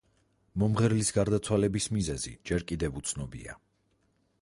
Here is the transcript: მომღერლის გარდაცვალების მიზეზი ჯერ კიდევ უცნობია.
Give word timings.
მომღერლის 0.63 1.11
გარდაცვალების 1.17 1.89
მიზეზი 1.99 2.35
ჯერ 2.51 2.69
კიდევ 2.73 3.01
უცნობია. 3.03 3.63